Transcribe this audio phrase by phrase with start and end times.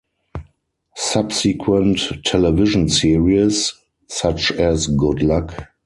[0.95, 3.71] Subsequent television series,
[4.07, 5.53] such as Good Luck!!